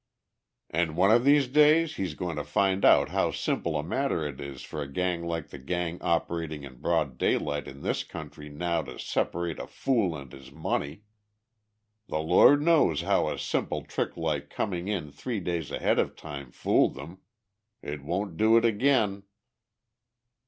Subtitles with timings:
[0.71, 4.41] "And one of these days he's going to find out how simple a matter it
[4.41, 8.81] is for a gang like the gang operating in broad daylight in this country now
[8.81, 11.03] to separate a fool and his money!
[12.07, 16.49] The Lord knows how a simple trick like coming in three days ahead of time
[16.51, 17.19] fooled them.
[17.83, 19.21] It won't do it again."